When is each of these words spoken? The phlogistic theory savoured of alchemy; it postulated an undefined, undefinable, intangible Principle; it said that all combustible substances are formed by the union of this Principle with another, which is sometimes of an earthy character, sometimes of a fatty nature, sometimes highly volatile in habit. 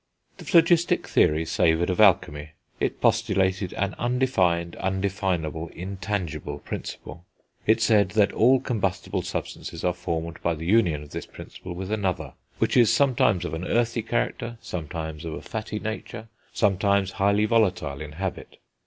The 0.39 0.45
phlogistic 0.45 1.07
theory 1.07 1.45
savoured 1.45 1.91
of 1.91 1.99
alchemy; 2.01 2.53
it 2.79 2.99
postulated 2.99 3.71
an 3.73 3.93
undefined, 3.99 4.75
undefinable, 4.77 5.67
intangible 5.75 6.57
Principle; 6.57 7.23
it 7.67 7.81
said 7.83 8.09
that 8.17 8.31
all 8.33 8.59
combustible 8.59 9.21
substances 9.21 9.83
are 9.83 9.93
formed 9.93 10.41
by 10.41 10.55
the 10.55 10.65
union 10.65 11.03
of 11.03 11.11
this 11.11 11.27
Principle 11.27 11.73
with 11.75 11.91
another, 11.91 12.33
which 12.57 12.75
is 12.75 12.91
sometimes 12.91 13.45
of 13.45 13.53
an 13.53 13.63
earthy 13.63 14.01
character, 14.01 14.57
sometimes 14.59 15.23
of 15.23 15.33
a 15.33 15.41
fatty 15.43 15.77
nature, 15.77 16.29
sometimes 16.51 17.11
highly 17.11 17.45
volatile 17.45 18.01
in 18.01 18.13
habit. 18.13 18.57